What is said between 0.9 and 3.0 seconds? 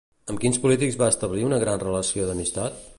va establir una gran relació d'amistat?